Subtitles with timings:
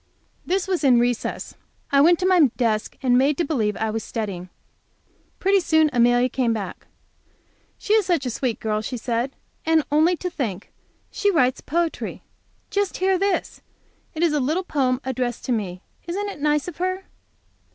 [0.47, 1.53] This was in recess.
[1.91, 4.49] I went to my desk and made believe I was studying.
[5.37, 6.87] Pretty soon Amelia came back.
[7.77, 10.71] "She is a sweet girl," she said, "and only to think!
[11.11, 12.23] She writes poetry!
[12.71, 13.61] Just hear this!
[14.15, 15.83] It is a little poem addressed to me.
[16.07, 17.05] Isn't it nice of her?"